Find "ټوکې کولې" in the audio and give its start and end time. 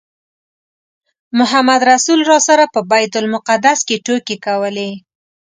4.05-4.89